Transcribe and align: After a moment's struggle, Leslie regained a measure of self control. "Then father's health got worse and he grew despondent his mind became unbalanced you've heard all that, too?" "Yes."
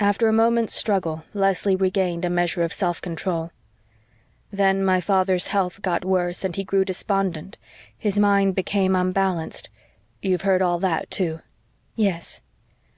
After 0.00 0.28
a 0.28 0.32
moment's 0.32 0.72
struggle, 0.74 1.24
Leslie 1.34 1.76
regained 1.76 2.24
a 2.24 2.30
measure 2.30 2.62
of 2.62 2.72
self 2.72 3.02
control. 3.02 3.50
"Then 4.50 4.82
father's 5.02 5.48
health 5.48 5.82
got 5.82 6.06
worse 6.06 6.42
and 6.42 6.56
he 6.56 6.64
grew 6.64 6.86
despondent 6.86 7.58
his 7.98 8.18
mind 8.18 8.54
became 8.54 8.96
unbalanced 8.96 9.68
you've 10.22 10.40
heard 10.48 10.62
all 10.62 10.78
that, 10.78 11.10
too?" 11.10 11.40
"Yes." 11.96 12.40